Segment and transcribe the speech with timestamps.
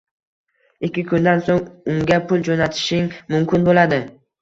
[0.87, 1.61] Ikki kundan so`ng
[1.93, 4.05] unga pul jo`natishing mumkin bo`ladi